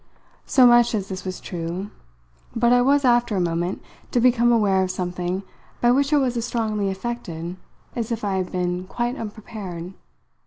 So 0.47 0.65
much 0.65 0.95
as 0.95 1.09
this 1.09 1.23
was 1.23 1.39
true, 1.39 1.91
but 2.55 2.73
I 2.73 2.81
was 2.81 3.05
after 3.05 3.35
a 3.35 3.39
moment 3.39 3.83
to 4.09 4.19
become 4.19 4.51
aware 4.51 4.81
of 4.81 4.89
something 4.89 5.43
by 5.79 5.91
which 5.91 6.11
I 6.11 6.17
was 6.17 6.35
as 6.35 6.45
strongly 6.45 6.89
affected 6.89 7.55
as 7.95 8.11
if 8.11 8.23
I 8.23 8.37
had 8.37 8.51
been 8.51 8.87
quite 8.87 9.15
unprepared. 9.15 9.93